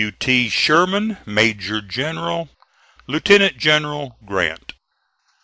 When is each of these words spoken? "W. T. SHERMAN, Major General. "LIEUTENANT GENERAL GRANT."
"W. 0.01 0.11
T. 0.17 0.49
SHERMAN, 0.49 1.17
Major 1.27 1.79
General. 1.79 2.49
"LIEUTENANT 3.05 3.55
GENERAL 3.59 4.17
GRANT." 4.25 4.73